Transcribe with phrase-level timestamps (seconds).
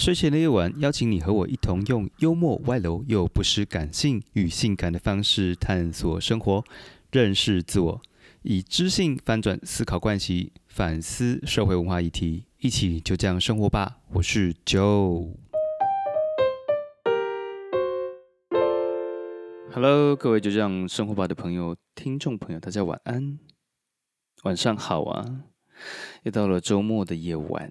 [0.00, 6.64] 睡前的夜晚，邀请你和我一同用幽默、外露又不失感性与性感的方式探索生活，
[7.12, 8.00] 认识自我，
[8.40, 13.98] 以知性翻转思考惯习，反思社会文化议题，一起就这样生活吧。
[14.14, 15.34] 我是 Joe。
[19.70, 23.38] Hello，各位就这样生活吧的朋友、听众朋友，大家晚安，
[24.44, 25.42] 晚上好啊！
[26.22, 27.70] 又到了周末的夜晚，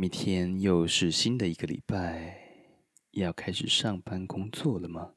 [0.00, 2.40] 明天又是新的一个礼拜，
[3.10, 5.12] 要开始上班工作了吗？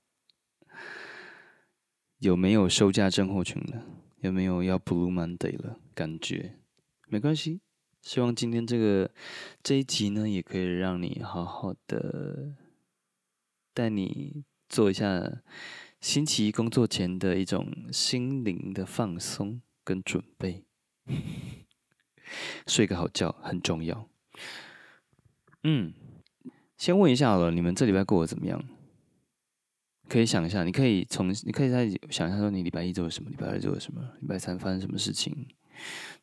[2.18, 3.86] 有没有收假症候群了？
[4.20, 5.80] 有没有要 Blue Monday 了？
[5.96, 6.60] 感觉
[7.08, 7.62] 没关系，
[8.02, 9.10] 希望今天这个
[9.64, 12.54] 这一集呢，也可以让你好好的
[13.74, 15.42] 带你做一下。
[16.02, 20.66] 星期一工作前的一种心灵的放松跟准备，
[22.68, 24.10] 睡个好觉很重要。
[25.64, 25.94] 嗯，
[26.78, 28.64] 先问一下好了，你们这礼拜过得怎么样？
[30.10, 35.48] 可以想一下，你可以从你可以再想一下，说你礼拜一做了什么，礼拜二做了什么，礼拜三发生什么事情，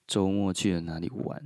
[0.06, 1.42] 周末去了哪里玩？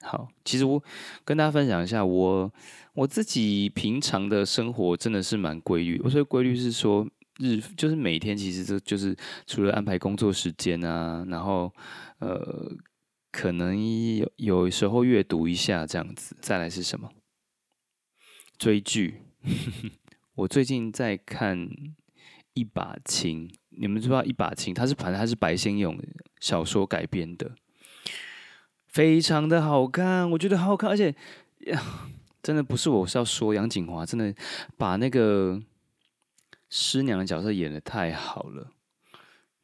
[0.00, 0.82] 好，其实我
[1.24, 2.52] 跟大家分享一下，我
[2.94, 6.00] 我自己平常的生活真的是蛮规律。
[6.02, 7.06] 我说规律是说
[7.38, 9.14] 日，就是每天其实这就是
[9.46, 11.72] 除了安排工作时间啊，然后
[12.20, 12.72] 呃，
[13.40, 16.36] 可能有有时候阅读一下这样子。
[16.40, 17.08] 再来是什么？
[18.58, 19.22] 追剧。
[20.34, 21.56] 我最近在看
[22.54, 24.74] 《一把青》，你们知道《一把青》？
[24.76, 25.96] 它是反正它是白先勇
[26.40, 27.54] 小说改编的。
[28.88, 31.14] 非常的好看，我觉得好好看，而且
[31.66, 32.10] 呀，
[32.42, 34.34] 真的不是我是要说杨锦华真的
[34.76, 35.62] 把那个
[36.70, 38.72] 师娘的角色演的太好了，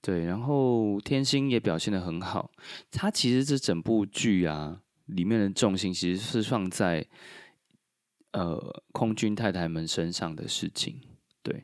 [0.04, 2.50] 对，然后天心也表现的很好。
[2.90, 7.06] 他其实这整部剧啊，里面的重心其实是放在
[8.32, 11.00] 呃空军太太们身上的事情。
[11.42, 11.62] 对，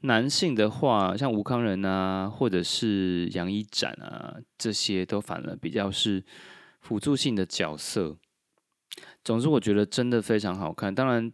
[0.00, 6.22] 男性的话，像吴康仁啊，或者是杨一展啊，这些都反而比较是。
[6.80, 8.16] 辅助性的角色，
[9.24, 10.94] 总之我觉得真的非常好看。
[10.94, 11.30] 当然，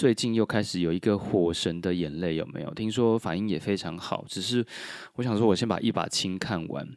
[0.00, 2.72] 最近又开始有一个《火神的眼泪》，有没有？
[2.72, 4.24] 听说反应也非常好。
[4.26, 4.66] 只是
[5.16, 6.96] 我想说，我先把一把青看完，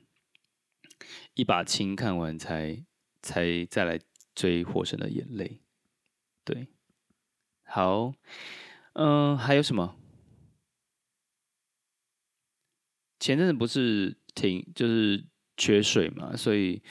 [1.33, 2.81] 一把青看完才
[3.21, 3.99] 才再来
[4.33, 5.45] 追《火神的眼泪》。
[6.45, 6.69] 对，
[7.65, 8.13] 好，
[8.93, 9.97] 嗯，还有什么？
[13.19, 15.25] 前阵子不是停就是。
[15.55, 16.81] 缺水嘛，所以，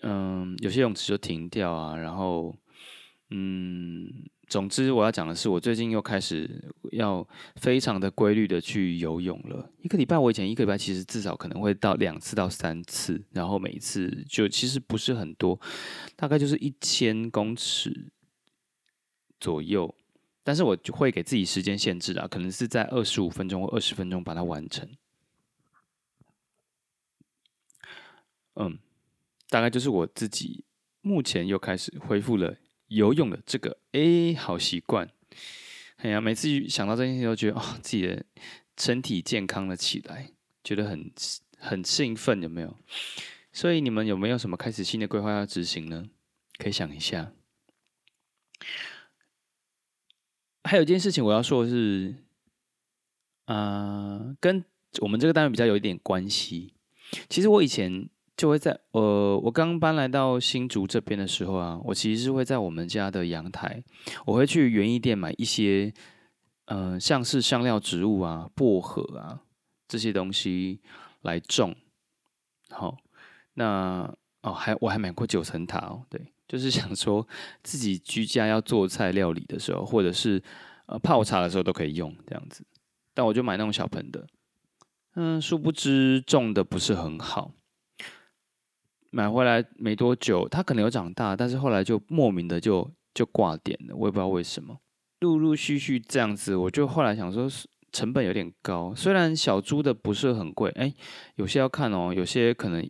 [0.00, 1.94] 嗯，有些泳池就停掉啊。
[1.94, 2.56] 然后，
[3.28, 4.10] 嗯，
[4.46, 7.26] 总之我要讲的是，我最近又开始要
[7.56, 9.68] 非常的规律的去游泳了。
[9.82, 15.60] 一个礼拜，我以前一个礼拜其实至少可能会到两次到三次，然后每一次就其实不是很多，
[16.14, 18.12] 大概就是一千公尺
[19.40, 19.92] 左右。
[20.44, 24.88] 但是我就会给自己时间限制啊，可能是在二十五分钟或二十分钟把它完成。
[28.54, 28.78] 嗯，
[29.50, 30.64] 大概就是我自己
[31.00, 32.56] 目前又开始恢复了
[32.88, 35.10] 游泳的这个哎好习惯。
[35.96, 38.24] 哎呀，每次想到这件事，都觉得哦，自己的
[38.76, 40.30] 身体健康了起来，
[40.62, 41.10] 觉得很
[41.58, 42.76] 很兴奋，有没有？
[43.52, 46.04] 所以你们有没有什么开始新的规划要执行呢？
[46.58, 47.32] 可以想一下。
[50.64, 52.16] 还有一件事情我要说的是，
[53.46, 54.64] 啊，跟
[55.00, 56.74] 我们这个单位比较有一点关系。
[57.28, 58.08] 其实我以前。
[58.36, 63.82] 就会在呃，我刚搬来到新竹这边的时候啊，我其实是会在我们家的阳台，
[64.26, 65.92] 我会去园艺店买一些，
[66.66, 69.40] 嗯，像是香料植物啊、薄荷啊
[69.88, 70.80] 这些东西
[71.22, 71.74] 来种。
[72.68, 72.96] 好，
[73.54, 77.26] 那哦，还我还买过九层塔哦，对，就是想说
[77.62, 80.42] 自己居家要做菜料理的时候，或者是
[80.86, 82.62] 呃泡茶的时候都可以用这样子。
[83.14, 84.26] 但我就买那种小盆的，
[85.14, 87.52] 嗯，殊不知种的不是很好。
[89.10, 94.78] 买回来没多久，它可能有长大，但是后来就莫名的就就挂点了，我也不知道为什么。
[95.20, 98.94] 陆陆续续这样子，我就后来想说，是成本有点高。
[98.94, 100.92] 虽然小猪的不是很贵，哎，
[101.36, 102.88] 有些要看哦，有些可能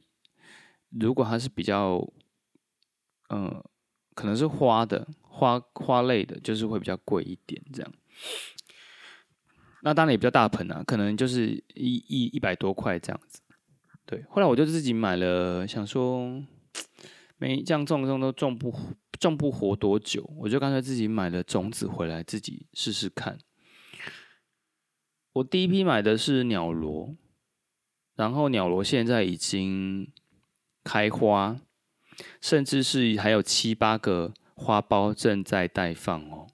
[0.90, 2.04] 如果它是比较，
[3.28, 3.62] 嗯，
[4.14, 7.92] 可能是花的花花类的，就是会比较贵一点这样。
[9.82, 13.40] 那当然也比较大盆啊，可能就是一一一百多块这样子。
[14.06, 16.42] 对，后来我就自己买了，想说
[17.38, 18.72] 没这样种种都种不
[19.18, 23.36] 种不活多久，我就干脆自己买了种子回来自己试试看。
[25.32, 27.16] 我第一批买的是鸟螺，
[28.14, 30.12] 然后鸟螺现在已经
[30.84, 31.60] 开花，
[32.40, 36.46] 甚至是还有七八个花苞正在待放哦，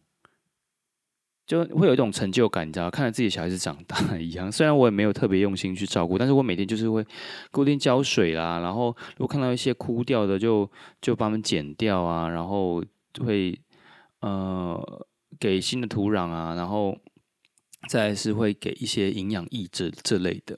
[1.46, 4.50] 就会有一种成就感，你知道，看着自己的小孩子长大一样。
[4.50, 7.04] 虽然我也没有特别用心去照顾，但是我每天就是会
[7.50, 12.82] 固定浇水啦，然后如果看到一些枯掉的，就就把它们剪掉啊，然后
[13.20, 13.58] 会
[14.20, 15.06] 呃
[15.40, 16.96] 给新的土壤啊，然后
[17.88, 20.56] 再是会给一些营养液这这类的。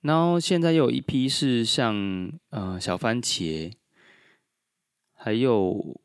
[0.00, 3.72] 然后现在又有一批是像呃小番茄，
[5.12, 6.00] 还有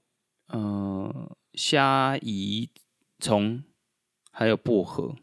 [0.47, 2.69] 呃虾夷
[3.21, 3.63] 虫，
[4.31, 5.15] 还有薄荷，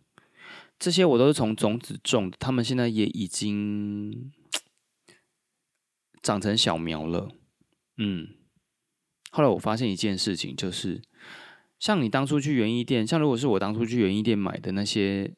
[0.78, 4.32] 这些我都是从种子种的，他们现在也已经
[6.22, 7.28] 长成小苗了。
[7.98, 8.28] 嗯，
[9.30, 11.02] 后来我发现一件事情，就是
[11.78, 15.34] 像你当初去园艺店，像如果是我当初去园艺店买的那些。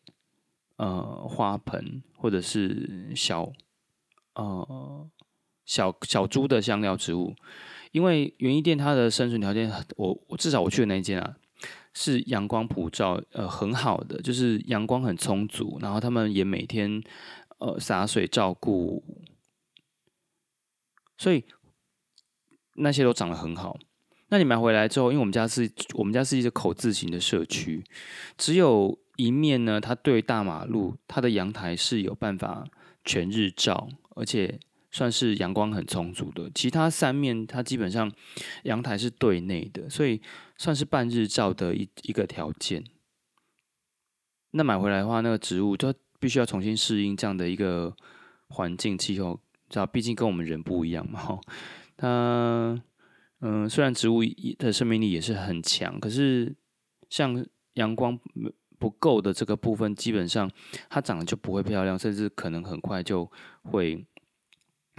[0.83, 3.53] 呃，花盆或者是小
[4.33, 5.11] 呃
[5.67, 7.37] 小小株的香料植物，
[7.93, 11.37] 因为园艺店它的生存条件，我我至少我去的那一间啊，
[11.93, 17.03] 是阳光普照，呃很好的，就是阳光很充足，然后他们也每天
[17.59, 19.03] 呃洒水照顾，
[21.19, 21.45] 所以
[22.75, 23.79] 那些都长得很好。
[24.29, 27.85] 那你买回来之后，因为我们家是我们家是一个口字形的社区，
[28.37, 28.99] 只有。
[29.17, 32.67] 一面呢，它对大马路，它的阳台是有办法
[33.05, 34.59] 全日照，而且
[34.91, 36.51] 算是阳光很充足的。
[36.55, 38.11] 其他三面，它基本上
[38.65, 40.21] 阳台是对内的，所以
[40.57, 42.85] 算是半日照的一一个条件。
[44.53, 47.95] 那买回来的话，那个植物就必须要重新适应这样的一个
[48.49, 49.87] 环境气候，知道？
[49.87, 51.21] 毕竟跟我们人不一样嘛。
[51.21, 51.41] 哈
[51.97, 52.83] 它，
[53.41, 54.23] 嗯，虽然植物
[54.59, 56.57] 的生命力也是很强，可是
[57.09, 58.19] 像阳光。
[58.81, 60.51] 不够的这个部分，基本上
[60.89, 63.31] 它长得就不会漂亮，甚至可能很快就
[63.65, 64.03] 会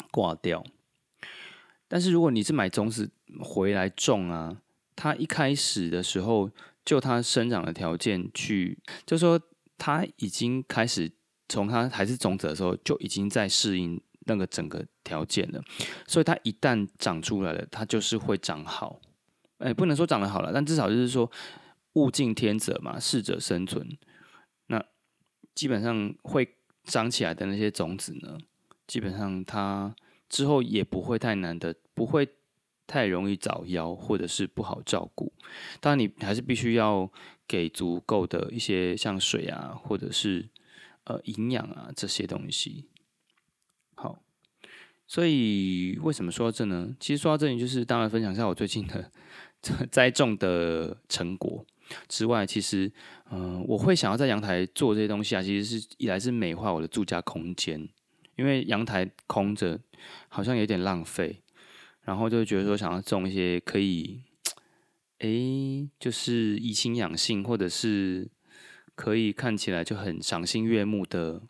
[0.10, 0.64] 挂掉。
[1.88, 4.62] 但是如果你是买种子回来种啊，
[4.96, 6.50] 它一开始的时候
[6.84, 9.40] 就它生长的条件去，就说
[9.78, 11.12] 它已经开始
[11.50, 15.62] 从它还是种子的时候就已经在适应那个整个条件了，
[16.08, 19.00] 所以它一旦长出来了，它就是会长好。
[19.58, 21.32] 哎，不能说长得好了，但至少就是说。
[21.96, 23.86] 物竞天择嘛，适者生存。
[24.68, 24.82] 那
[25.54, 26.56] 基本上会
[26.86, 28.38] 长起来的那些种子呢，
[28.92, 29.96] 基本上它
[30.28, 32.28] 之后也不会太难的，不会
[32.86, 35.32] 太容易早夭或者是不好照顾。
[35.80, 37.10] 当然，你还是必须要
[37.48, 40.50] 给足够的一些像水啊，或者是
[41.06, 42.90] 呃营养啊这些东西。
[43.96, 44.22] 好，
[45.08, 46.94] 所以为什么说到这呢？
[47.00, 49.10] 其实说到这里，就是当然分享一下我最近的
[49.90, 51.66] 栽种的成果。
[52.10, 52.92] 之外，其实，
[53.30, 57.88] 嗯，我会想要在阳台做这些东西啊，其实是一来是美化我的住家空间，
[58.36, 59.80] 因为阳台空着
[60.28, 61.42] 好像有点浪费，
[62.04, 64.22] 然后就觉得说想要种一些可以，
[65.20, 65.28] 哎，
[66.00, 68.30] 就是怡情养性，或者是
[68.96, 71.42] 可以看起来就很赏心悦目的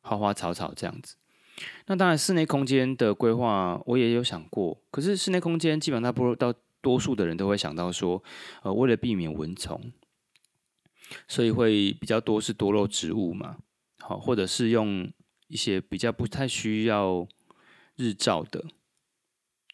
[0.00, 1.16] 花花草草这样子。
[1.86, 6.54] 那当然，室内空间的规划我也有想过，可是室内空间基本上不如到。
[6.82, 8.22] 多数的人都会想到说，
[8.62, 9.90] 呃，为了避免蚊虫，
[11.26, 13.56] 所以会比较多是多肉植物嘛，
[13.98, 15.10] 好，或者是用
[15.48, 17.26] 一些比较不太需要
[17.96, 18.64] 日照的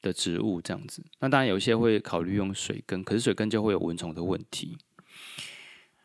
[0.00, 1.04] 的植物这样子。
[1.20, 4.76] 那当然有一些会考虑用水根，可是水根就会有蚊虫的问题。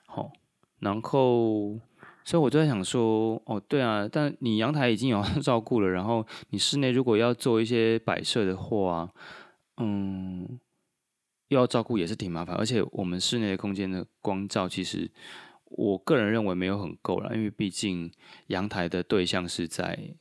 [0.05, 0.31] 好，
[0.79, 1.79] 然后
[2.23, 9.11] 所以我就在想说，哦，对啊，但你阳台已经有 照顾了，然后你室内如果要做一些摆设的话，
[9.77, 10.59] 嗯。
[11.49, 15.09] 又要照顾也是挺麻烦，而且我们室内的空间的光照，其实
[15.69, 18.11] 我个人认为没有很够了，因为毕竟
[18.47, 20.13] 阳台的对象是在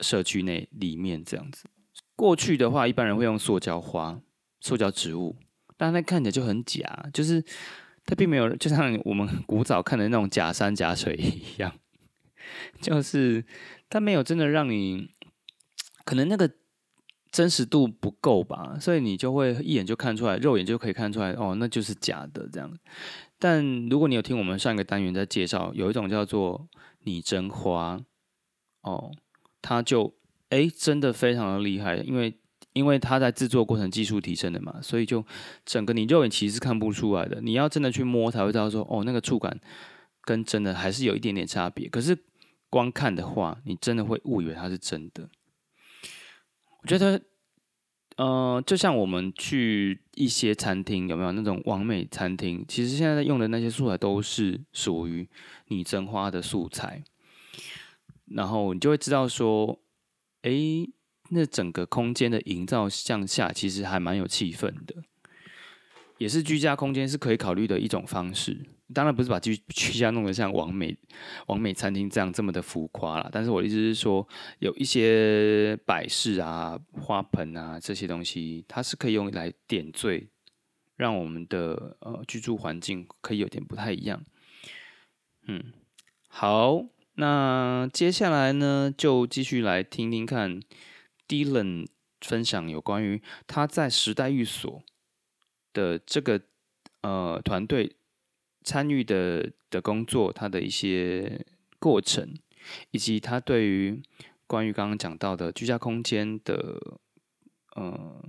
[0.00, 1.64] 社区内里面这样子。
[2.16, 4.20] 过去的话，一般人会用塑胶花、
[4.60, 5.36] 塑胶植物，
[5.76, 7.44] 但它看起来就很假，就是
[8.04, 11.72] 它并没有就像我们古早看的那种假山假水一样，
[12.80, 13.44] 就是
[13.88, 15.10] 它没有真的让你
[16.04, 16.50] 可能那个。
[17.30, 22.74] 真实度不够吧，所以你就会一眼就看出来，肉眼就可以看出来，哦，那就是假的这样。
[23.38, 26.68] 但如果你有听我们上一个单元在介绍，有一种叫做
[27.04, 28.00] 拟真花，
[28.82, 29.12] 哦，
[29.62, 30.14] 它就
[30.48, 32.36] 哎真的非常的厉害，因为
[32.72, 35.24] 因为它在制作过程技术提升的嘛，所以就
[35.64, 39.58] 整个你肉眼其实是看不出来的，你要真的去摸才会知道说，哦，那个触感
[40.22, 41.88] 跟真的还是有一点点差别。
[41.88, 42.16] 可是
[42.68, 45.28] 光看的话，你真的会误以为它是真的。
[46.82, 47.20] 我觉得，
[48.18, 52.64] 呃，就像我们去一些餐厅，有没有那种完美餐厅？
[52.66, 55.28] 其实现在用的那些素材都是属于
[55.68, 57.04] 拟真花的素材，
[58.26, 59.78] 然后你就会知道说，
[60.42, 60.50] 哎，
[61.30, 64.96] 那整个空间的营造向下其实还蛮有气氛的。
[66.18, 68.66] 也是居家空间是可以考虑的一种方式。
[68.94, 70.96] 当然不是把居居家弄得像完美
[71.46, 73.28] 完美餐厅这样这么的浮夸了。
[73.32, 74.26] 但是我的意思是说，
[74.60, 80.28] 有一些摆饰啊、花盆啊这些东西，它是可以用来点缀，
[80.96, 84.24] 让我们的呃居住环境可以有点不太一样。
[85.46, 85.72] 嗯，
[86.28, 90.60] 好，那接下来呢，就继续来听听看
[91.26, 91.86] Dylan
[92.20, 94.82] 分享有关于他在时代寓所
[95.72, 96.40] 的这个
[97.02, 97.96] 呃团队
[98.68, 101.42] 参与的的工作，他的一些
[101.78, 102.34] 过程，
[102.90, 104.02] 以及他对于
[104.46, 106.98] 关于刚刚讲到的居家空间的
[107.76, 108.22] 呃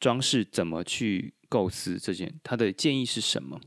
[0.00, 3.60] 装饰怎么去构思这件，他的建议是什么？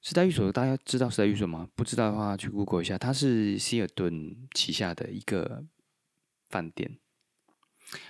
[0.00, 1.68] 时代寓所，大家知道时代寓所吗？
[1.76, 5.64] 不知道的话，去 Google 一下，它是希尔顿旗下的一个
[6.48, 6.98] 饭店。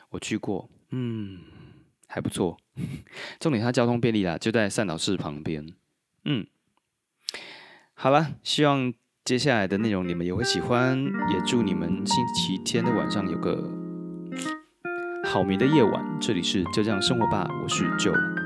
[0.08, 1.40] 我去过，嗯，
[2.06, 2.58] 还不错。
[3.38, 5.66] 重点它交通便利啦，就在善导市旁边。
[6.24, 6.46] 嗯，
[8.02, 8.92] 好了，希望
[9.25, 10.99] 接下来的内容你们也会喜欢，
[11.32, 13.71] 也祝你们星期天的晚上有个
[15.25, 16.04] 好眠的夜晚。
[16.21, 18.41] 这里是就这样生活吧，我是 Joe。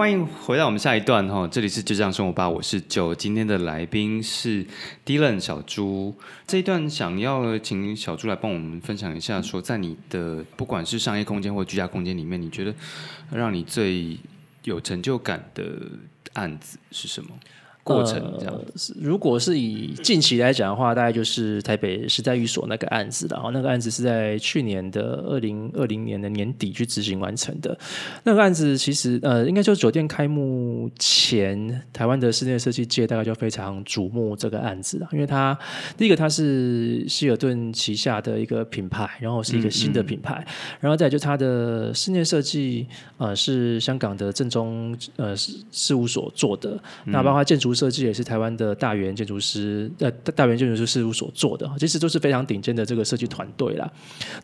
[0.00, 4.66] 欢迎回到我们下一段哈，这里是就这样生活吧，我是九，今天的来宾是
[5.04, 6.16] Dylan 小猪。
[6.46, 12.74] 这一段想要请小猪来帮我们分享一下，说在你的不管是商业空间或居家空间里面，你觉得
[13.30, 14.16] 让你最
[14.64, 15.70] 有成就感的
[16.32, 17.38] 案子是什么？
[17.84, 23.50] 过程这样子，如果是以近期来讲的话，大概就是台北时代寓所那个案子然后。
[23.50, 27.76] 那个案子是在去年的二零二零年的年底去执行完成的。
[28.22, 35.58] 那个案子其实呃，应该就是酒店开幕前，台湾的室内设计界大概就非常瞩目这个案子了，因为它
[35.96, 40.46] 第一个它是希尔顿旗下的一个品牌，然后是一个新的品牌，
[40.78, 47.69] 然后再就它的室内设计呃是香港的正宗呃事务所做的，那包括建筑。
[47.74, 53.90] 设计也是台湾的大元建筑师呃大元建筑师事务所做的，其实都是非常顶尖的这个设计团队啦。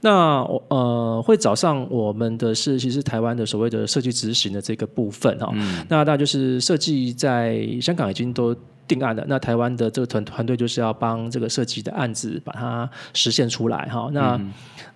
[0.00, 5.52] 那呃会找上我们的是，其实台湾的所谓的设计执行的这个部分哈。
[5.88, 8.54] 那那就是设计在香港已经都
[8.86, 14.08] 定案了，那台湾的这个团团队就是要帮这个设计的案子把它实现出来哈。
[14.12, 14.40] 那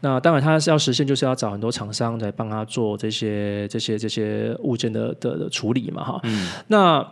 [0.01, 6.23] 那当然他是要实现，就是要找很多厂商来帮他做这些这些这些物件的的处理嘛哈。
[6.69, 7.05] 那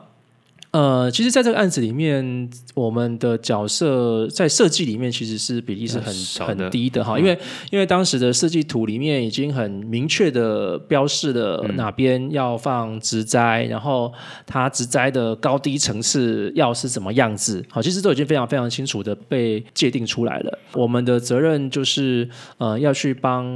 [0.71, 6.15] 呃，其实，在这个案子里面，我们的角色在设计里面其实是比例是很
[6.47, 7.39] 很低的哈，因为
[7.71, 14.13] 因为当时的设计图里面已经很明确的标示了哪边要放植栽，然后
[14.47, 20.59] 它植栽的高低层次要是怎么样子，好，其实都已经非常非常清楚的被界定出来了。
[20.75, 23.47] 我们的责任就是呃，要去帮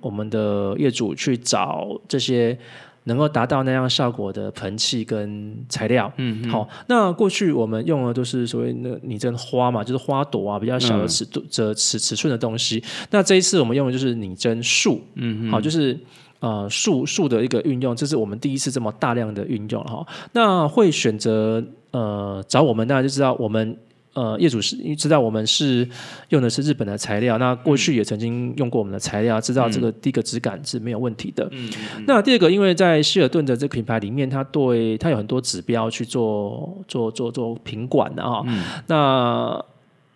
[0.00, 2.58] 我们的业主去找这些。
[3.04, 6.68] 能够达到那样效果的盆器跟材料，嗯，好。
[6.86, 12.82] 那过去我们用的都是所谓那拟真花嘛，就是花朵啊，比较小的尺度、这尺尺寸的东西。
[13.10, 15.98] 那这一次我们用的就是拟真树，嗯，好，就是
[16.40, 20.06] 呃树树的一个运用，这是我们第一次这么大量的运用哈。
[20.32, 23.76] 那会选择呃找我们，大家就知道我们。
[24.14, 25.88] 呃，业主是知道我们是
[26.28, 31.48] 用的是日本的材料，那过去也曾经用过我们的材料，知道这个第一个质感是没有问题的。
[31.50, 31.70] 嗯，
[32.06, 38.42] 那第二个，因为在希尔顿的这个品牌里面，它对它有很多指标去做做做做品管的啊。
[38.44, 39.64] 嗯，那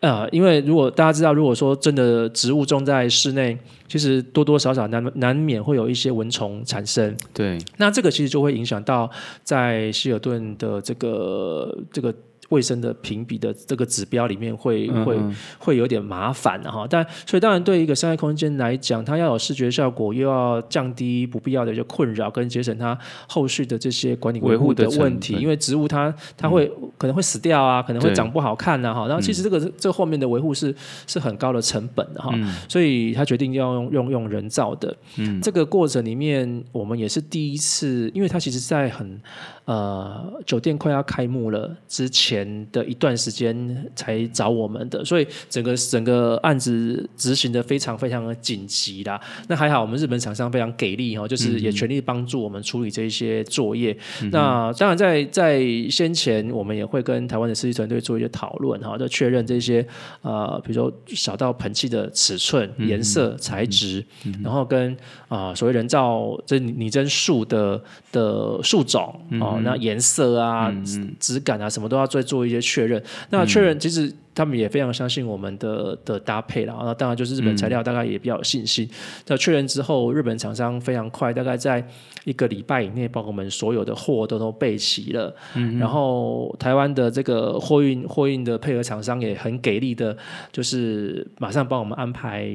[0.01, 3.57] 呃，因为如果大家知道，如果说真的植物种在室内，
[3.89, 7.17] 其实多多少少难难免会有一些蚊虫产生。
[7.33, 9.11] 对，那这个其实就会影响到
[9.43, 12.15] 在希尔顿的这个这个。
[12.51, 15.19] 卫生的评比的这个指标里面会会
[15.59, 22.97] 会有点麻烦哈，但所以当然对一个商业空间来讲，它要有视觉效果，又要降低不必要的一些困扰，跟节省它
[23.29, 25.35] 后续的这些管理维护的问题。
[25.35, 29.07] 因为植物它它会可能会死掉啊，可能会长不好看呐哈。
[29.07, 30.75] 然后其实这个这后面的维护是
[31.07, 32.33] 是很高的成本的哈，
[32.69, 34.97] 所以他决定要用用用人造的。
[35.17, 39.21] 嗯，这个过程里面我们也是第一次，因为它其实在很。
[39.67, 42.36] 呃，酒店快要开幕了之前
[42.73, 49.21] 的一段时间才找我们的，所以整个整个案子执行的非常非常的紧急啦。
[49.49, 53.97] 那还好，我们日本厂商非常给力哈，就是也全力帮助我们处理这一些作业。
[54.33, 59.87] 那当然，在在先前，我们也会跟台湾的设计团队做一些讨论哈，就确认这些
[60.23, 64.05] 呃，比如说小到盆器的尺寸、颜色、材质，
[64.43, 64.97] 然后跟
[65.29, 69.61] 啊所谓人造这拟真树的的树种哦。
[69.63, 70.73] 那颜色啊、
[71.19, 73.03] 质感啊，什么都要再做一些确认。
[73.31, 76.77] 那确认其实他们也非常相信我们的的搭配了。
[76.83, 78.87] 那当然就是日本材料大概也比较有信心。
[79.25, 81.83] 在确认之后，日本厂商非常快，大概在
[82.25, 85.35] 一个礼拜以内，把我们所有的货都都备齐了。
[85.55, 90.15] 嗯然后台湾的这个货运货运的配合厂商也很给力的，
[90.51, 92.51] 就是马上帮我们安排。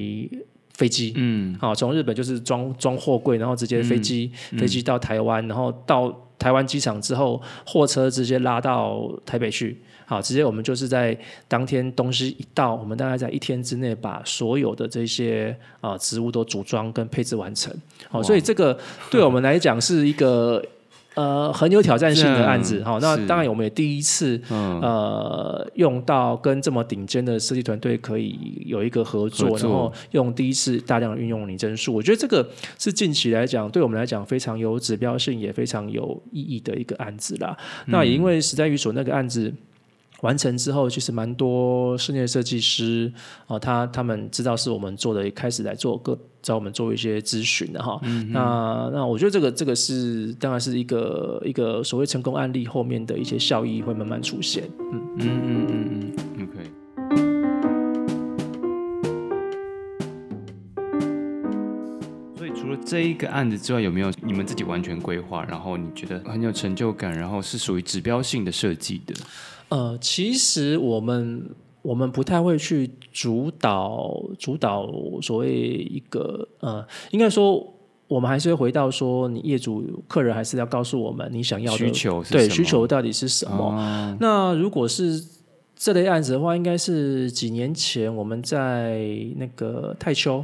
[0.73, 6.11] 飞机，嗯，好，从日本就是装装货柜，然后直接飞机，飞机到台湾，然后到
[6.41, 11.15] 台湾机场之后，货车直接拉到台北去，好，直接我们就是在
[11.47, 17.71] 当天东西一到，我们大概在一天之内把所有的这些啊植物都组装跟配置完成，
[18.09, 18.75] 好，所以这个
[19.11, 20.65] 对我们来讲是一个。
[21.13, 32.49] 呃，很有挑战性的案子哈，那当然我们也第一次呃用到跟这么顶尖的设计团队可以有一个合作，然后用第一次大量运用拟真术，我觉得这个
[32.79, 37.57] 是近期来讲对我们来讲非常有指标性也非常有意义的一个案子啦。
[37.87, 39.53] 那也因为时代寓所那个案子。
[40.21, 43.11] 完成之后，其实蛮多室内设计师
[43.47, 47.99] 哦，他他们知道是我们做的，开始来做个找我们做一些咨询的哈。
[48.29, 54.63] 那那我觉得这个这个是当然是一个一个所谓成功案例后面的一些效益会慢慢出现。
[54.91, 56.71] 嗯嗯嗯嗯嗯，OK。
[62.37, 69.15] 所以除了这一个案子之外，有没有你们自己完全规划，然后你觉得很有成就感，然后是属于指标性的设计的？
[69.71, 71.49] 呃，其实我们
[71.81, 74.85] 我们不太会去主导主导
[75.21, 77.73] 所谓一个呃，应该说
[78.07, 84.17] 我们还是会回到说，你业主客人还是要告诉我们你想要的需求对需求到底是什么。
[84.19, 85.23] 那如果是
[85.73, 90.43] 这类案子的话，应该是几年前我们在那个泰丘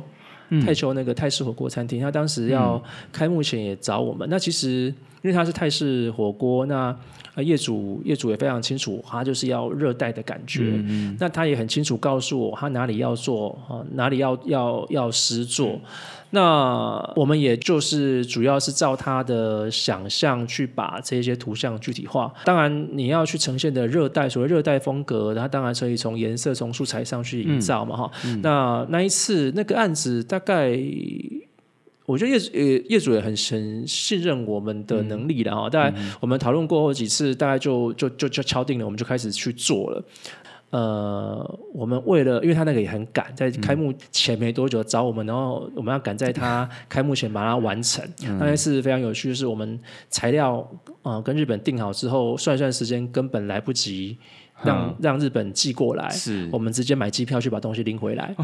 [0.65, 2.81] 泰丘那个泰式火锅餐厅，他当时要
[3.11, 4.25] 开幕前也找我们。
[4.31, 4.93] 那其实
[5.27, 6.95] 因为他是泰式火锅，那
[7.35, 10.81] 那业主业主也非常清楚，他就是要热带的感觉。
[11.19, 15.77] 那他也很清楚告诉我，他哪里要做啊，哪里要要要实做。
[16.29, 22.33] 那我们也就是主要是照他的想象去把这些图像具体化。
[22.45, 28.11] 当然，你要去呈现的热带，所谓热带风格，它当然可以从颜色、从素材上去营造嘛，哈。
[28.41, 30.79] 那那一次那个案子大概。
[32.07, 40.01] 我觉得业主呃业主也很很信任我们的能力的哈，大概我们讨论过后几次，大概就就就就敲定了，我们就开始去做了。
[40.69, 48.01] 呃，我们为了，因为他那个也很赶，在开幕前没多久找我们，然后我们要赶在他 开幕前把它完成。
[48.39, 49.77] 那件事非常有趣，就是我们
[50.09, 50.65] 材料
[51.01, 54.17] 啊跟日本定好之后，算算时间根本来不及。
[54.63, 58.35] 让让日本寄过来，是我们直接买机票去把东西拎回来，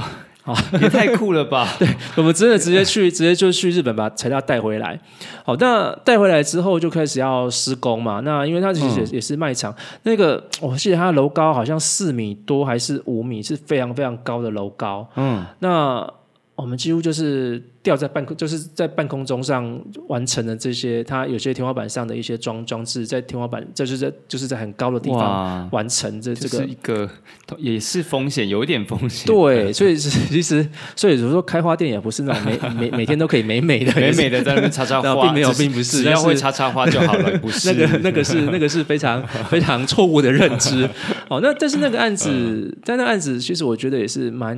[0.43, 1.67] 啊， 也太酷了吧！
[1.79, 4.99] 对，我们真的直接去， 直接就去日本把材料带回来。
[5.43, 8.19] 好，那带回来之后就开始要施工嘛。
[8.19, 15.07] 那因为它其实也也是卖场，那个我记得它楼高好像四米多还是五米，是非常非常高的楼高。
[15.15, 16.07] 嗯，那
[16.55, 17.61] 我们几乎就是。
[17.83, 27.09] 吊在半空，就是在半空中上完成的这些，它有些天花板上的一些装装置，在天花板，这就是在就是在很高的地方完成这这个一个
[27.57, 29.27] 也是风险，有一点风险。
[29.27, 30.65] 对，所以其实
[30.95, 40.89] 所以如说开花店也不是那种每 每每天都可以美美的美美的在那边插插花， 并没有，并不是只要会插插花就好了，不是那个那个是那个是非常非常错误的认知。
[41.27, 44.57] 哦，那但是那个案子，但那案子其实我觉得也是蛮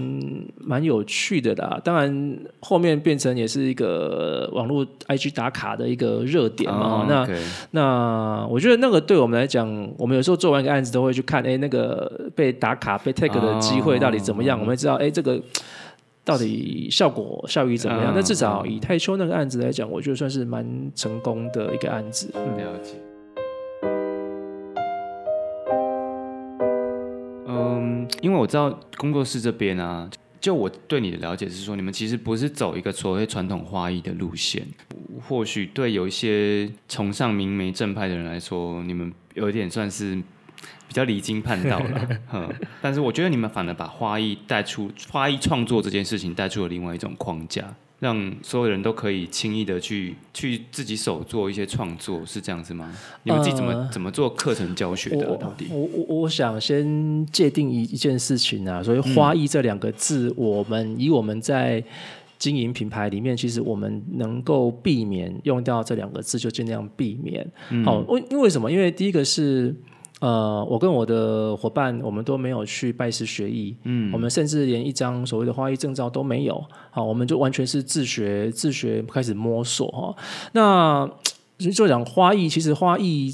[0.60, 1.82] 蛮有趣的啦。
[1.84, 3.15] 当然后面变。
[3.16, 7.06] 变成也是一个网络 IG 打卡的一个热点嘛？
[7.08, 7.26] 那
[7.72, 9.66] 那我觉得那个对我们来讲，
[9.98, 14.60] 我们有时候做完一个案子都会去看，哎，那个被打卡被 tag 的机会到底怎么样？
[14.60, 15.42] 我们知道，哎，这个
[16.26, 18.12] 到底效果效益怎么样？
[18.14, 22.28] 那至少以泰秋那个案子来讲，我觉得算是蛮成功的一个案子。
[22.34, 22.96] 了解。
[27.48, 30.10] 嗯，因为我知道工作室这边啊。
[30.40, 34.66] 就我对你的了解是说，你们其实不是走一个所谓传统花艺的路线。
[35.28, 40.16] 或许对有一些崇尚明媒正派的人来说，你们有一点算是
[40.88, 42.10] 比较离经叛道了。
[42.82, 47.74] 但是我觉得你们反而把花艺带出花艺创作这件事情带出了另外一种框架。
[48.00, 52.94] 让所有人都可以轻易的去去自己手做一些创作，是这样子吗？
[53.24, 55.26] 你们自己怎么怎么做课程教学的？
[55.38, 55.68] 到底？
[55.72, 61.84] 我我我想先界定一一件事情啊，所以“花艺”这两个字，我们以我们在
[62.38, 67.50] 经营品牌里面，其实我们能够避免用掉这两个字，就尽量避免。
[67.86, 68.72] 好，为因为什么？
[68.72, 69.74] 因为第一个是。
[70.26, 80.16] 呃，我跟我的伙伴，我们都没有去拜师学艺，嗯，我们甚至连一张所谓的花艺证照都没有，好，我们就完全是自学自学开始摸索哈。
[80.54, 81.08] 那
[81.72, 83.32] 就讲花艺，其实花艺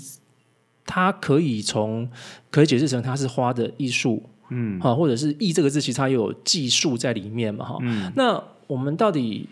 [0.85, 2.09] 它可以从
[2.49, 7.77] 可以解释成它是花的艺术，嗯，啊，或者是“艺”这个字其实它有技术在里面嘛，哈。
[8.17, 9.47] 那我们到底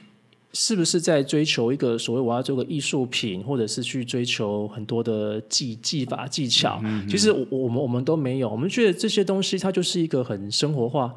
[0.53, 6.81] 是不是在追求一个所谓我要做个艺术品，或者是去追求很多的技技法技巧？
[7.09, 11.13] 其实我我们我们都没有，我们觉得这些东西它就是一个很生活化、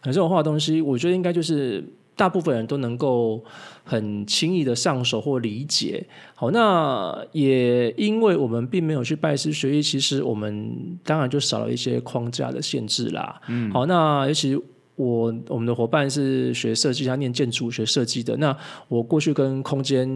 [0.00, 0.80] 很生活化的东西。
[0.80, 1.84] 我觉得应该就是。
[2.18, 3.44] 大部分人都能够
[3.84, 6.02] 很轻易的上手或理解。
[6.34, 13.38] 好，那也因为我们并没有去拜师学艺，其实我们当然就少了一些框架的限制啦。
[13.48, 14.58] 嗯，好，那尤其
[14.96, 18.36] 我我们的伙伴是学设计，他念建筑学设计的。
[18.38, 18.56] 那
[18.88, 20.08] 我过去跟空间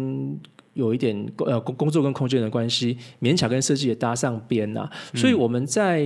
[0.74, 4.90] 有一点呃工工作跟空间的关系，勉强跟设计也搭上边呐。
[5.14, 6.04] 所以我们在。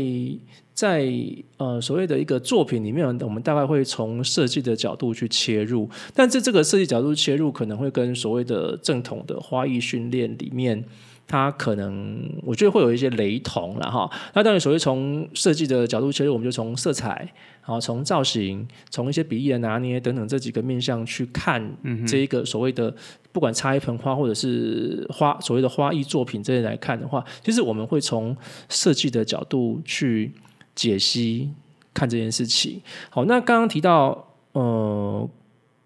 [0.75, 1.09] 在
[1.57, 10.85] 呃所谓的一个作品里面，我们大概会从设计的角度去切入，但是这个设计角度切入，可能会跟所谓的正统的花艺训练里面，
[11.27, 14.11] 它可能我觉得会有一些雷同了哈。
[14.35, 17.17] 那当然，所谓从设计的角度切入，我们就从色彩，
[17.63, 21.69] 然后从造型，从一些比例的拿捏等等这几个面向去看
[22.07, 22.95] 这一个所谓的
[23.33, 28.37] 不管插一盆花或者是花所谓的花艺作品这些来看的话，其实我们会从
[28.69, 30.33] 设计的角度去。
[30.77, 31.49] 解析
[31.95, 35.31] 看这件事情，好，那刚刚提到，呃，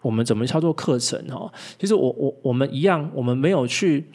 [0.01, 1.53] 我们怎么操作课程哦？
[1.79, 4.07] 其实我我我们一样，我们没有去，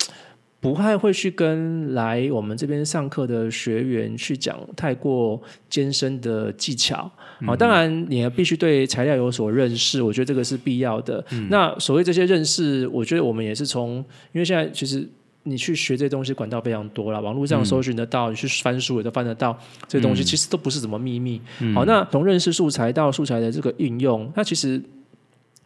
[0.63, 7.12] 不太会去跟来我们这边上课的学员去讲太过艰深的技巧。
[7.45, 11.23] 好，当然你必须对材料有所认识，我觉得这个是必要的。
[11.49, 13.97] 那所谓这些认识，我觉得我们也是从，
[14.32, 15.08] 因为现在其实。
[15.45, 19.54] 你去学这些东西，管道非常多了，网络上搜寻得到，你去翻书也都翻得到。
[19.89, 21.41] 这些东西其实都不是什么秘密。
[21.76, 24.82] 好，那从认识素材到素材的这个应用，它其实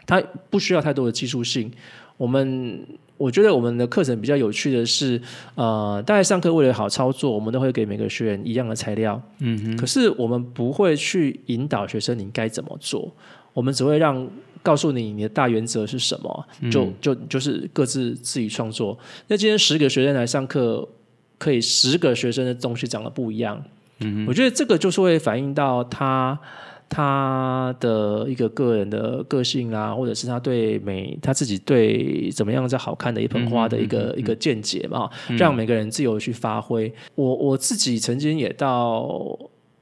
[0.07, 1.71] 它不需要太多的技术性。
[2.17, 2.83] 我们
[3.17, 5.21] 我觉得我们的课程比较有趣的是，
[5.55, 9.21] 呃，大概上课为了好操作，我们都会给每个学员一样的材料。
[9.39, 9.77] 嗯哼。
[9.77, 13.11] 可是我们不会去引导学生你该怎么做，
[13.53, 14.27] 我们只会让。
[14.63, 18.97] 告诉你你的大原则是什么，就就就是各自自己创作。
[19.27, 20.85] 那今天十个学生来上课，
[21.37, 23.63] 可以十个学生的东西长得不一样。
[23.99, 26.37] 嗯，我觉得这个就是会反映到他
[26.89, 36.93] 他的一个个人的个性啊，或者是他对美他自己对怎么样才好看的一盆花的一个一个见解嘛，让每个人自由去发挥。
[37.15, 39.37] 我我自己曾经也到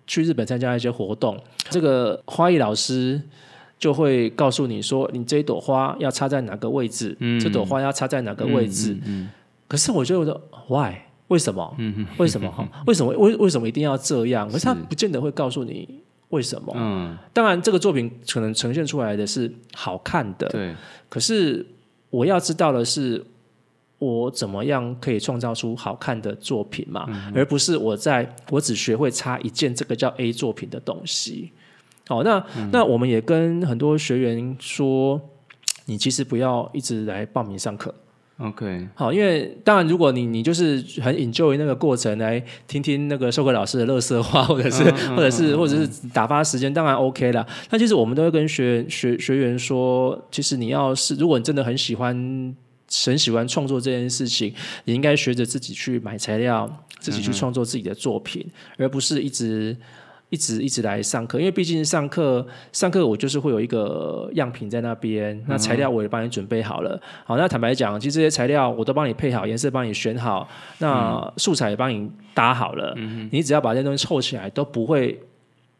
[0.08, 1.40] 去日本参加一些活动，
[1.70, 3.22] 这个花艺老师。
[3.78, 8.98] 就会告诉你说，你这一朵花要插在哪个位置，这朵花要插在哪个位置。
[9.68, 10.94] 可是我觉得，why？
[11.28, 11.76] 为什么？
[12.18, 12.50] 为什么？
[12.50, 12.66] 哈？
[12.88, 13.12] 为什么？
[13.18, 14.50] 为为什么一定要这样？
[14.50, 16.00] 可是他不见得会告诉你
[16.36, 16.74] 为什么。
[16.76, 20.48] 嗯，当然，这个作品可能呈现出来的是好看的。
[20.50, 20.76] 对。
[21.08, 21.66] 可是
[22.10, 23.26] 我要知道的是，
[24.00, 27.08] 我怎么样可以创造出好看的作品嘛？
[27.34, 31.52] 而不是我在我只学会插一件这个叫 A 作品的东西。
[32.08, 35.20] 好，那那我们也跟很多学员说，
[35.86, 37.96] 你其实不要一直来报名上课。
[38.38, 44.84] OK，好，因为当然，如果你你就是很 enjoy 那个过程，来听听那个授课老师的乐色话， 或者是
[45.16, 47.48] 或者是或者是打发时间，当然 OK 了。
[47.70, 52.14] 那其实我们都会跟学学学员说，其实你要是如果你真的很喜欢
[53.06, 56.70] 很喜欢创作这件事情，你应该学着自己去买材料，
[57.00, 58.46] 自己去创作自己的作品，
[58.78, 59.78] 而不是一直。
[60.36, 67.02] 一直一直来上课，因为毕竟上课上课我就是会有一个样品在那边，那材料我也帮你准备好了。
[67.24, 70.46] 好，那坦白讲，其实这些材料我都帮你配好，颜色帮你选好，
[70.80, 72.94] 那素材也帮你搭好了。
[73.32, 75.18] 你只要把这些东西凑起来，都不会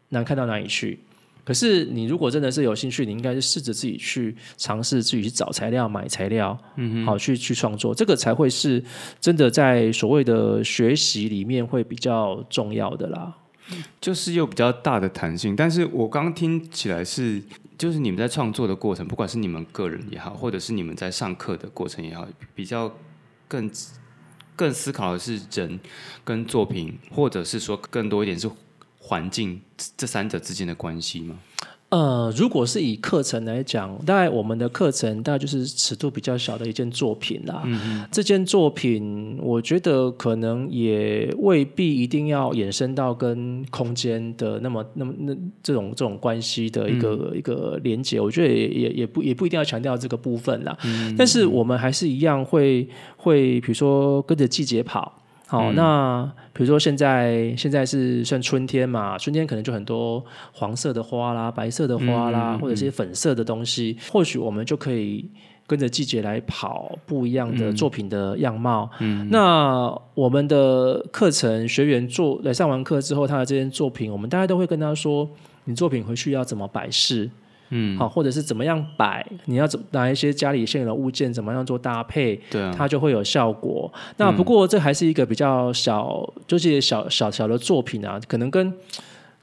[0.10, 0.98] 难看到哪里去。
[1.44, 8.82] 可是你如果真的是有兴趣，你应该是试着自己去尝试，自己去找材料、买材料，嗯好去去创作，这个才会是
[9.20, 13.32] 真的在所谓的学习里面会比较重要的啦。
[14.00, 17.42] 就是有比较大的弹性，但是我刚听起来是，
[17.78, 22.96] 就是你们在创作的过程，不管是你们个人也好，或者是你们在上课的过程也好，比较
[23.48, 23.72] 更
[24.56, 25.80] 更思考的是人
[26.24, 28.50] 跟作品，或者是说更多一点是
[29.00, 29.62] 环境
[29.98, 31.40] 这三者之间的关系吗？
[31.90, 37.62] 呃，如果是以课程来讲，大概我们的课程大概就是尺度比较小的一件作品啦。
[37.66, 48.20] 嗯这件作品，我觉得可能也未必一定要衍生到跟空间的那么、那么、那这种这种关系的一个一个连接。
[48.20, 50.76] 我觉得也也也不也不一定要强调这个部分啦。
[50.84, 51.16] 嗯。
[51.16, 55.22] 但是我们还是一样会会，比如说跟着季节跑。
[55.48, 65.30] 好，那比如说现在现在是算春天嘛，春天可能就很多黄色的花啦、白色的花啦，或者是粉色的东西，或许我们就可以
[65.68, 68.90] 跟着季节来跑不一样的作品的样貌。
[69.00, 75.30] 嗯，那我们的课程学员做来上完课之后，他的这件作品，我们大家都会跟他说，
[75.66, 77.30] 你作品回去要怎么摆饰。
[77.70, 83.92] 嗯，好，或者是怎么样摆，你要怎拿一些家里现有的物件，怎么样做搭配，对啊，它就会有效果。
[84.18, 88.72] 那不过这还是一个比较小，就是小小小的作品啊，可能跟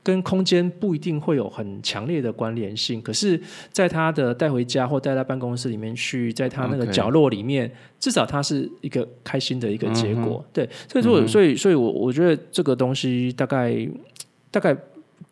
[0.04, 3.02] 跟空间不一定会有很强烈的关联性。
[3.02, 10.44] 可是，在他的带回家或带到办公室里面去，在他那个角落里面，至少它是一个开心的一个结果。
[10.52, 13.88] 对，所以说，所以，所以我我觉得这个东西大概
[14.50, 14.76] 大概。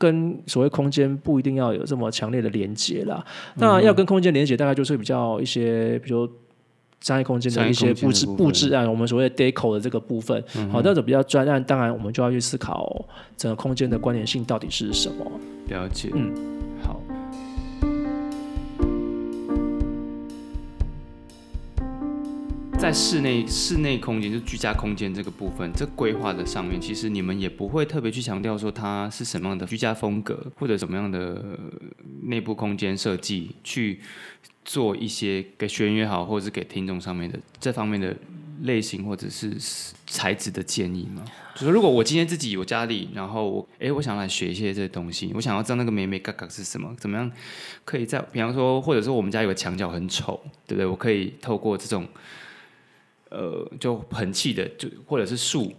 [0.00, 3.22] 跟所谓空间不一定要有这么强烈的连接啦。
[3.56, 6.26] 那要跟空间连接，大概就是比较一些，比如
[7.02, 10.42] 商业空间的一些布置布置啊，我们所谓 deco 的这个部分。
[10.72, 13.04] 好，那种比较专案，当然我们就要去思考
[13.36, 15.30] 整个空间的关联性到底是什么。
[15.68, 16.32] 了解，嗯，
[22.80, 31.60] 在室内室内空间，就居家空间这个部分，这规划的上面，其实你们也不会特别去强调说它是什么样的居家风格，或者什么样的
[32.22, 34.00] 内部空间设计，去
[34.64, 38.16] 做一些给学员也好，或者是给听众上面的这方面的
[38.62, 39.54] 类型或者是
[40.06, 41.22] 材质的建议吗？
[41.54, 47.30] 就是如果我今天自己有家里，然后我哎，我想来学一些这些东西，我想要知道那个美美嘎嘎是什么，怎么样
[47.84, 50.86] 可以在，比方说，或者说我们家有个墙角很丑，对不对？
[50.86, 52.08] 我可以透过这种。
[53.30, 55.72] 呃，就盆器的，就或者是树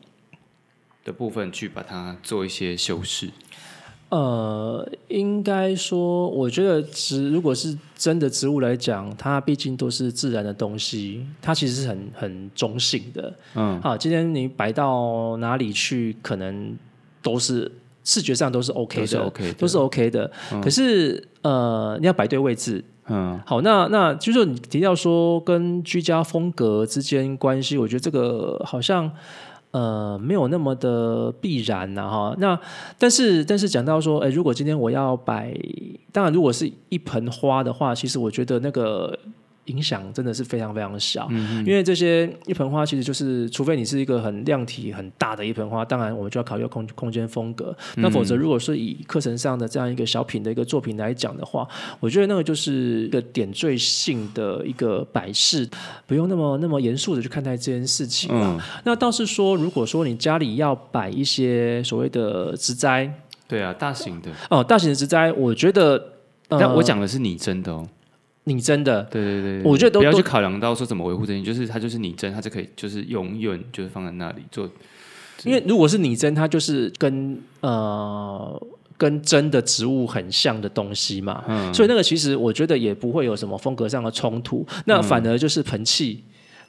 [1.04, 3.30] 的部分，去把它做一些修饰。
[4.10, 13.34] 呃，应该说，我觉得植如果是真的植物来讲，它毕竟都是自然的东西，它其实是很很中性的。
[13.56, 16.78] 嗯，好，今天你摆到哪里去，可能
[17.22, 17.72] 都是
[18.04, 20.32] 视觉上都是 OK 的，OK 都是 OK 的。
[20.62, 22.84] 可是呃，你要摆对位置。
[23.12, 29.12] 嗯，好，那那就是你提到说跟居家风格之间关系，我觉得这个好像
[29.72, 32.36] 呃没有那么的必然呐哈。
[32.38, 32.58] 那
[32.98, 35.54] 但是但是讲到说，哎，如果今天我要摆，
[36.14, 39.20] 当然如果是一盆花的话，其实我觉得那个。
[39.66, 41.30] 影响真的是非常非常小，
[41.66, 47.76] 因为这些一盆花其实就是，除非你是一个很量体很大的一盆花，当然我们就要考虑空空间风格。
[47.98, 51.68] 那否则，如果是以课程上的这样一个小品的一个作品来讲的话，
[52.00, 55.70] 我觉得那个就是一个点缀性的一个摆饰，
[56.08, 58.60] 不用那么那么严肃的去看待这件事情啊。
[58.84, 63.14] 那倒是说，如果说你家里要摆一些所谓的植栽，
[63.48, 66.04] 对啊，大型的哦，大型的植栽，我觉得，
[66.48, 67.88] 但我讲的是你真的哦。
[68.46, 74.70] 你真的对对对，我觉得都不要去考量到说怎么维护这些，就是它就是你真，它就可以就是永远就是放在那里做。
[75.44, 86.24] 因为如果是你真，它就是跟呃跟真的植物很像的东西嘛，所以那个其实我觉得也不会有什么风格上的冲突，那反而就是盆器。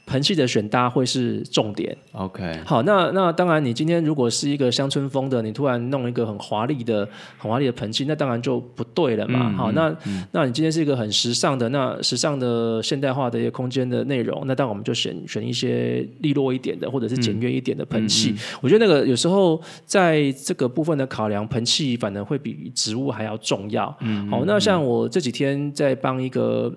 [0.05, 1.97] 盆器的选搭会是重点。
[2.13, 9.53] OK，好，那那当然，你今天如果是一个乡村风的，你突然弄一个很华丽的、很华丽的盆器，那当然就不对了嘛。
[9.53, 9.95] 好，那
[10.33, 18.35] 那你今天是一个很时尚的、那时尚的现代化的一个空间的内容，那当然我们就选选一些利落一点的，或者是简约一点的盆器。
[18.61, 23.97] 我觉得那个有时候在这个部分的考量，盆器反而会比植物还要重要。
[24.01, 26.71] 嗯，好，那像我这几天在帮一个。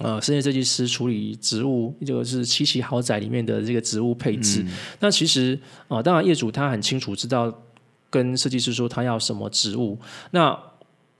[0.00, 4.64] 呃，室内设计师处理植物，就是七期豪宅里面的这个植物配置。
[4.98, 5.58] 那其实
[5.88, 7.54] 啊，当然业主他很清楚知道
[8.08, 9.98] 跟设计师说他要什么植物。
[10.30, 10.58] 那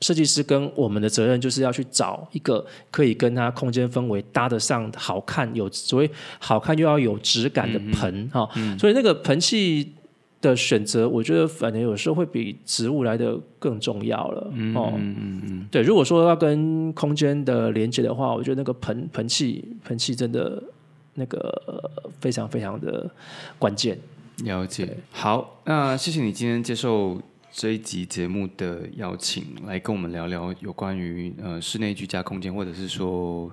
[0.00, 8.48] 设计师跟我们的责任就是要去找一个可以跟他空间氛围搭得上、好看有所谓好看又要有质感的盆哈。
[8.78, 9.94] 所以那个盆器。
[10.40, 14.40] 的选择，我觉得反正有时候会比植物来的更重要了。
[14.74, 15.82] 哦，嗯嗯嗯，对。
[15.82, 20.62] 如果说要跟空间的连接的话，我觉得那个盆盆器盆器真的
[21.14, 23.10] 那个非常非常的
[23.58, 23.98] 关键。
[24.44, 24.96] 了解。
[25.10, 27.20] 好，那谢谢你今天接受
[27.52, 33.50] 这一集节目的邀请，来跟我们聊聊有关于呃室内居家空间，或者是说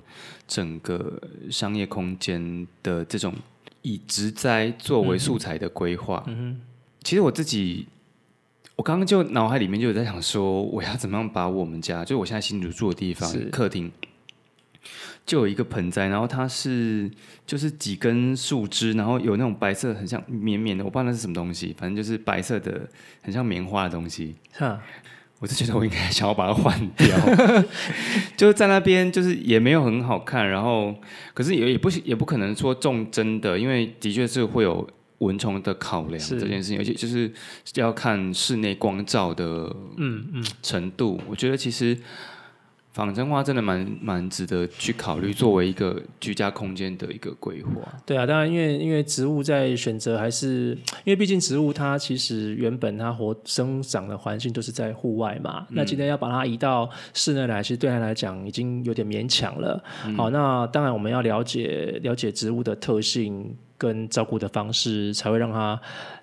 [0.47, 1.19] 整个
[1.51, 3.33] 商业空间的这种
[3.81, 6.23] 以植栽作为素材的规划。
[6.27, 6.61] 嗯
[7.07, 7.87] 其实我自己，
[8.75, 13.89] 我刚刚就脑海里面就有在想说，我要怎么样把我们家，就我现在新住住的地方客厅，
[15.25, 17.09] 就有一个盆栽，然后它是
[17.45, 22.85] 就是几根树枝，然后有那种白色很像绵绵的，我不知道那是什么东西，反正就是白色的，
[23.21, 24.35] 很像棉花的东西。
[24.51, 24.77] 哈，
[25.39, 27.17] 我就觉得我应该想要把它换掉，
[28.35, 30.93] 就是在那边就是也没有很好看，然后
[31.33, 34.85] 可是也也不也不可能说种真的，因为的确是会有。
[35.19, 37.31] 蚊虫的考量这件事情，而且就是
[37.75, 41.19] 要看室内光照的嗯嗯程度。
[41.27, 41.97] 我觉得其实
[42.91, 47.71] 仿真花真的蛮蛮值得去考虑，作为一个居家空间的一个规划。
[48.07, 59.83] 对啊，当然，因为因为植物在选择还是因为毕竟植物它其实原本它活生长的环境都是在户外嘛，那今天要把它移到室内来，其实对它来讲已经有点勉强了。
[60.15, 65.79] 好，那当然我们要了解了解植物的特性跟照顾的方式，才会让它。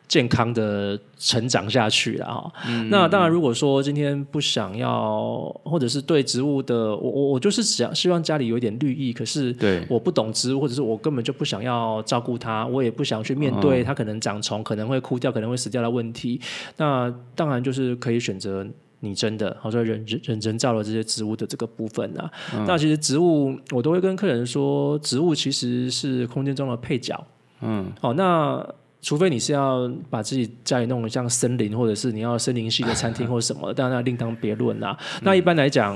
[0.06, 2.52] 健康的成长下去了哈。
[2.90, 16.38] 那当然，如果说今天不想要，或者是对植物的，我我我就是想希望家里有一点绿意，可是对我不懂植物，或者是我根本就不想要照顾它，我也不想去面对它可能长虫、可能会枯掉、可能会死掉的问题。
[16.76, 18.64] 那当然就是可以选择
[19.00, 22.30] 你真的，或者人人人造的这些植物的这个部分啊。
[22.66, 27.26] 那其实植物，我都会跟客人说，植物其实是空间中的配角。
[27.64, 28.64] 嗯，哦，那。
[29.06, 34.96] 除非你是要把自己家里弄得像森林，或者是你要森林系的餐厅 或者什么，当然另当别论啦。
[35.20, 35.94] 那一般来讲，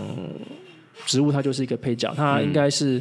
[1.06, 3.00] 植物它就是一个配角，它应该是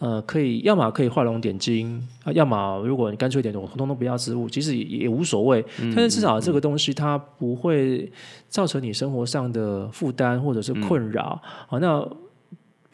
[0.00, 5.64] 呃可以，要么可以画龙点睛啊，要么如果你干脆一点，我通通都不要植物，其实也也无所谓。
[5.94, 8.10] 但是至少这个东西它不会
[8.48, 11.40] 造成你生活上的负担或者是困扰。
[11.68, 12.04] 好，那。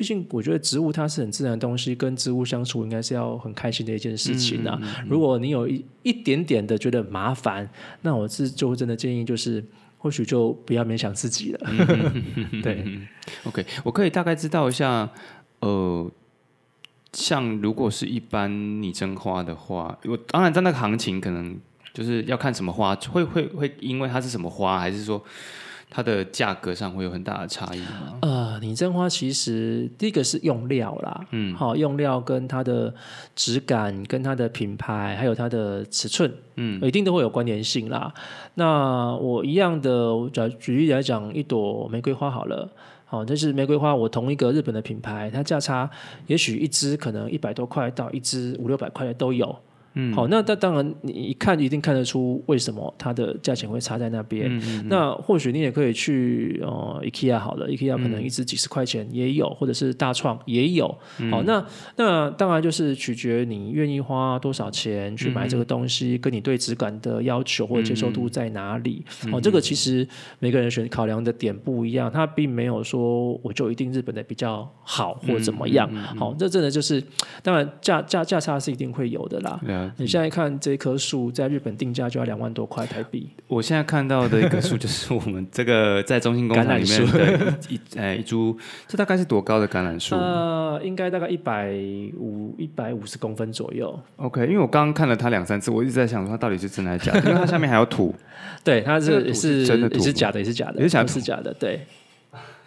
[0.00, 4.80] 毕竟，我觉得植物它是很自然的东西，跟植物相处应该是要很开心的一件事情啊。
[5.06, 7.68] 如果你有一一点点的觉得麻烦，
[8.00, 9.62] 那我是就真的建议就是，
[9.98, 11.70] 或许就不要勉强自己了。
[12.64, 12.82] 对
[13.44, 15.06] ，OK，我可以大概知道一下，
[15.58, 16.10] 呃，
[17.12, 21.60] 像如果是一般拟真花的话，我当然在那个行情可能
[21.92, 25.22] 就是要看什么花，会会会因为它是什么花，还是说？
[25.92, 28.16] 它的价格上会有很大的差异吗？
[28.22, 32.94] 呃，拟真花其实第一个是用料啦，嗯，好，用料跟它的
[33.34, 38.12] 质感、跟它的品牌，还有它的尺寸，嗯，一定都会有关联性啦。
[38.54, 42.68] 那我一样的，举举例来讲，一朵玫瑰花好了，
[43.06, 45.90] 好，但是玫瑰花，我同一个日本的品牌，它价差
[46.26, 49.56] 也许一支可能一百多块到一支五六百块的都有。
[49.94, 54.48] 嗯，好，那那当然，你一看一定看得出为什么它的价钱会差在那边。
[54.88, 60.86] 那或许你也可以去呃，IKEA 好了，IKEA 可能一支几十块钱也有，或者是大创也有。
[61.30, 61.64] 好，那
[61.96, 69.04] 那当然就是取决你愿意花多少钱去买这个东西，跟你对质感的要求或者接受度在哪里。
[69.32, 70.06] 哦，这个其实
[70.38, 75.92] 每个人选考量的点不一样，它并没有说我就一定日本的比较好或怎么样。
[76.16, 77.02] 好，这真的就是
[77.42, 79.60] 当然价价价差是一定会有的啦。
[79.96, 83.28] 你现在看这棵树在日本定价就要两万多块台币。
[83.46, 90.14] 我现在看到的一棵树就是我们这个在中心工厂里面的一哎一株，这大概是多高的橄榄树？
[90.14, 91.72] 呃，应该大概一百
[92.18, 93.98] 五一百五十公分左右。
[94.16, 98.14] OK，因为我刚刚看了它两三次，我一直在想说它到底是真的还是假的，因为它下面还有土。
[98.64, 101.80] 对，它是是真的土，也是假的，也是假的，也是假的，是假的，对。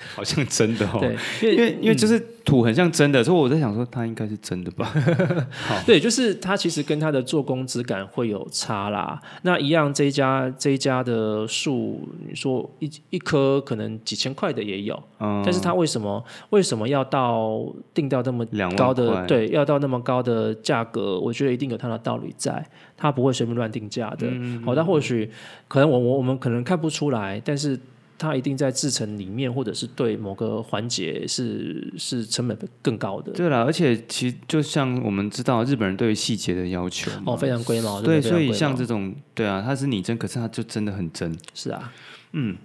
[0.16, 4.86] 好像真的哦，对，因为因为就是土很像真的，所以我在想说它应该是真的吧。
[5.50, 9.20] 好，对，就是它其实跟它的做工质感会有差啦。
[9.44, 18.46] 那一样，这一家这一家的树，你说一一棵可能几千块的也有，嗯，但是它为什么为什么要到定到那么
[18.78, 19.26] 高的？
[19.26, 21.20] 对，要到那么高的价格？
[21.20, 22.64] 我觉得一定有它的道理在，
[22.98, 24.28] 它不会随便乱定价的。
[24.66, 25.32] 好，但或许
[25.68, 27.80] 可能我我我们可能看不出来，但是。
[28.18, 33.32] 它一定在制成里面，或者是对某个环节是是成本更高的。
[33.34, 38.02] 对了，而且其实就像我们知道，日本人对于细节的要求哦，非常龟毛。
[38.02, 41.38] 对，所以像这种，对啊，它是拟真，可是它就真的很真。
[41.54, 41.92] 是啊，
[42.32, 42.56] 嗯，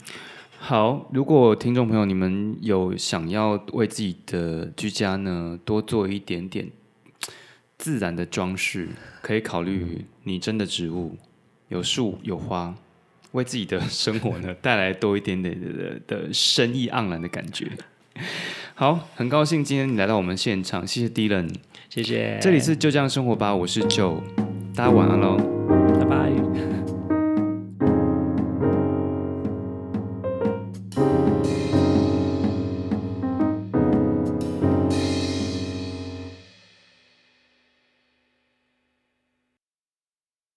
[0.58, 1.08] 好。
[1.12, 6.70] 如果听众朋友你们有想要为自己的居家呢多做一点点
[7.76, 8.88] 自然的装饰，
[9.22, 11.16] 可以考虑拟真的植物，
[11.68, 12.74] 有树有花。
[13.32, 17.66] 为自己的生活呢 带来多一点点的的生意盎然的感觉。
[18.74, 21.52] 好，很高兴今天你来到我们现场，谢谢 Dylan，
[21.88, 22.38] 谢谢。
[22.40, 24.20] 这里是就这样生活吧，我是 Joe，
[24.74, 25.36] 大家晚安喽，
[25.98, 26.87] 拜拜。